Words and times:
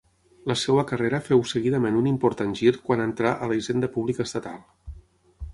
La 0.51 0.55
seva 0.61 0.85
carrera 0.91 1.19
féu 1.27 1.43
seguidament 1.51 1.99
un 2.01 2.09
important 2.13 2.57
gir 2.63 2.73
quan 2.89 3.07
entrà 3.07 3.37
a 3.47 3.51
la 3.53 3.59
hisenda 3.63 3.91
pública 3.99 4.29
estatal. 4.31 4.61